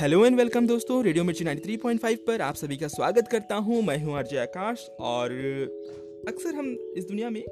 [0.00, 3.96] Hello and welcome दोस्तों radio Mirchi 93.5 पर आप सभी का स्वागत करता हूँ। मैं
[3.98, 5.32] हूँ आरजे आकाश और
[6.28, 6.66] अक्सर हम
[6.96, 7.42] इस दुनिया में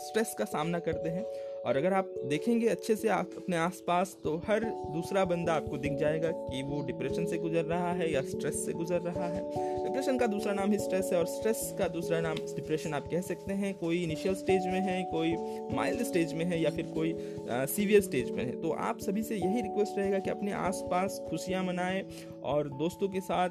[0.00, 1.22] स्ट्रेस का सामना करते हैं।
[1.66, 5.92] और अगर आप देखेंगे अच्छे से आप अपने आसपास तो हर दूसरा बंदा आपको दिख
[5.92, 9.42] जाएगा कि वो डिप्रेशन से गुजर रहा है या स्ट्रेस से गुजर रहा है।
[9.84, 13.20] डिप्रेशन का दूसरा नाम ही स्ट्रेस है और स्ट्रेस का दूसरा नाम डिप्रेशन आप कह
[13.20, 15.34] सकते हैं। कोई इनिशियल स्टेज में है, कोई
[15.76, 17.14] माइल्ड स्टेज में है या फिर कोई
[17.50, 21.64] सीवियर स्टेज में है। तो आप सभी से यही रिक्वेस्ट रहेगा कि अपने आसपास खुशियाँ
[21.64, 22.02] मनाएँ
[22.44, 23.48] और दोस्तों के साथ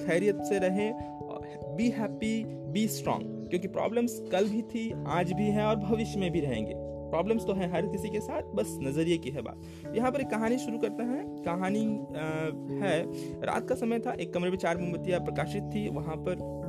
[0.00, 0.92] खैरियत से रहें
[1.76, 6.30] बी हैप्पी बी स्ट्रांग क्योंकि प्रॉब्लम्स कल भी थी, आज भी है और भविष्य में
[6.30, 6.74] भी रहेंगे।
[7.10, 10.30] प्रॉब्लम्स तो हैं हर किसी के साथ बस नज़रिए की है बात। यहाँ पर एक
[10.30, 11.84] कहानी शुरू करते हैं। कहानी
[12.16, 12.26] आ,
[12.84, 13.02] है
[13.42, 16.68] रात का समय था एक कमरे में चार मोमबत्तियाँ प्रकाशित थी वहाँ पर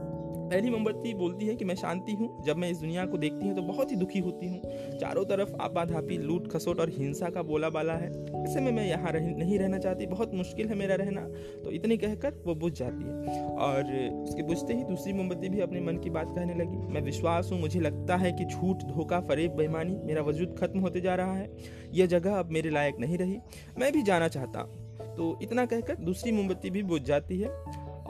[0.52, 3.56] पहली मोमबत्ती बोलती है कि मैं शांति हूँ। जब मैं इस दुनिया को देखती हूँ
[3.56, 4.62] तो बहुत ही दुखी होती हूँ।
[5.00, 8.10] चारों तरफ़ आपाधापी लूट खसोट और हिंसा का बोला बाला है।
[8.44, 11.22] ऐसे में मैं यहाँ रह, नहीं रहना चाहती। बहुत मुश्किल है मेरा रहना।
[11.64, 13.84] तो इतनी कहकर वो बुझ जाती है। और
[14.24, 17.60] उसके बुझते ही दूसरी मोमबत्ती भी अपने मन की बात कहने लगी। मैं विश्वास हूँ
[17.60, 21.50] मुझे लगता है कि झूठ धोखा फरेब बेईमानी मेरा वजूद खत्म होते जा रहा है।
[21.94, 23.38] यह जगह अब मेरे लायक नहीं रही।
[23.80, 27.50] मैं भी जाना चाहता हूँ। तो इतना कहकर दूसरी मोमबत्ती भी बुझ जाती है।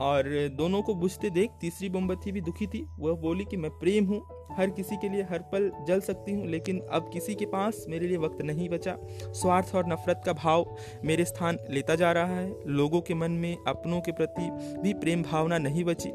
[0.01, 4.05] और दोनों को बुझते देख तीसरी मोमबत्ती भी दुखी थी। वह बोली कि मैं प्रेम
[4.05, 4.21] हूँ,
[4.51, 8.07] हर किसी के लिए हर पल जल सकती हूँ, लेकिन अब किसी के पास मेरे
[8.07, 8.95] लिए वक्त नहीं बचा।
[9.33, 13.55] स्वार्थ और नफरत का भाव मेरे स्थान लेता जा रहा है। लोगों के मन में
[13.67, 14.49] अपनों के प्रति
[14.81, 16.09] भी प्रेम भावना नहीं बची।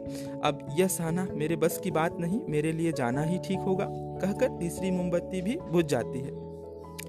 [0.45, 4.59] अब यह सहना मेरे बस की बात नहीं, मेरे लिए जाना ही ठीक होगा। कहकर
[4.59, 6.46] तीसरी मोमबत्ती भी बुझ जाती है।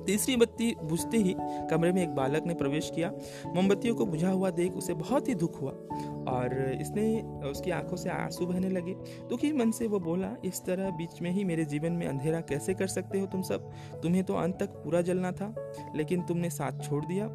[0.06, 3.12] तीसरी बत्ती बुझते ही कमरे में एक बालक ने प्रवेश किया।
[3.48, 5.72] मोमबत्तियों को बुझा हुआ देख उसे बहुत ही दुख हुआ
[6.28, 8.94] और इसने उसकी आँखों से आँसू बहने लगे।
[9.30, 12.74] दुखी मन से वो बोला, इस तरह बीच में ही मेरे जीवन में अंधेरा कैसे
[12.74, 13.70] कर सकते हो तुम सब?
[14.04, 15.54] तुम्हें तो अंत तक पूरा जलना था,
[15.96, 17.26] लेकिन तुमने साथ छोड़ दिया।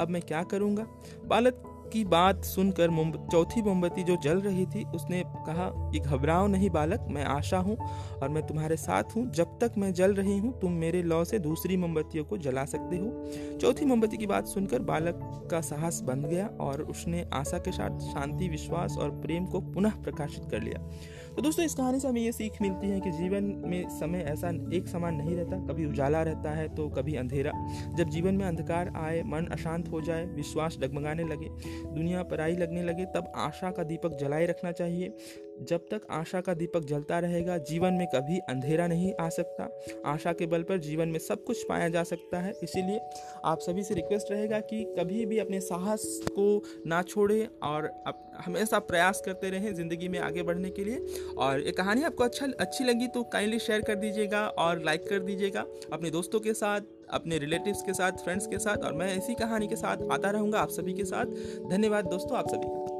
[0.00, 0.86] अब मैं क्या करूँगा?
[1.26, 2.88] बालक की बात सुनकर
[3.32, 7.76] चौथी मोमबत्ती जो जल रही थी, उसने कहा कि घबराओ नहीं बालक, मैं आशा हूँ
[8.22, 11.38] और मैं तुम्हारे साथ हूँ। जब तक मैं जल रही हूँ, तुम मेरे लौ से
[11.38, 16.26] दूसरी मोमबत्तियों को जला सकते हो। चौथी मोमबत्ती की बात सुनकर बालक का साहस बंध
[16.26, 20.88] गया और उसने आशा के साथ शांति, विश्वास और प्रेम को पुनः प्रकाशित कर लिया।
[21.36, 24.48] तो दोस्तों, इस कहानी से हमें ये सीख मिलती है कि जीवन में समय ऐसा
[24.74, 27.52] एक समान नहीं रहता। कभी उजाला रहता है तो कभी अंधेरा।
[27.96, 31.48] जब जीवन में अंधकार आए, मन अशांत हो जाए, विश्वास डगमगाने लगे,
[31.94, 35.16] दुनिया पराई लगने लगे, तब आशा का दीपक जलाए रखना चाहिए।
[35.60, 39.68] जब तक आशा का दीपक जलता रहेगा, जीवन में कभी अंधेरा नहीं आ सकता।
[40.06, 43.00] आशा के बल पर जीवन में सब कुछ पाया जा सकता है। इसीलिए
[43.44, 47.90] आप सभी से रिक्वेस्ट रहेगा कि कभी भी अपने साहस को ना छोड़ें और
[48.36, 51.06] हमेशा प्रयास करते रहें ज़िंदगी में आगे बढ़ने के लिए।
[51.38, 55.18] और ये कहानी आपको अच्छा अच्छी लगी तो काइंडली शेयर कर दीजिएगा और लाइक कर
[55.20, 56.80] दीजिएगा। अपने दोस्तों के साथ,
[57.10, 60.60] अपने रिलेटिव्स के साथ फ्रेंड्स के साथ और मैं इसी कहानी के साथ आता रहूँगा
[60.60, 61.24] आप सभी के साथ।
[61.70, 62.93] धन्यवाद दोस्तों, आप सभी का।